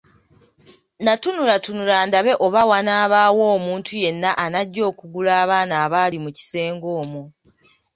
[1.05, 7.23] Natunula tunula ndabe oba wanaabaawo omuntu yenna anajja okugula abaana abaali mu kisenge omwo.